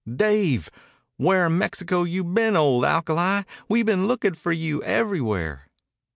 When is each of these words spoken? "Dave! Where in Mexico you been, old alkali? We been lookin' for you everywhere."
"Dave! 0.11 0.71
Where 1.17 1.45
in 1.45 1.59
Mexico 1.59 2.05
you 2.05 2.23
been, 2.23 2.55
old 2.57 2.83
alkali? 2.85 3.43
We 3.69 3.83
been 3.83 4.07
lookin' 4.07 4.33
for 4.33 4.51
you 4.51 4.81
everywhere." 4.81 5.67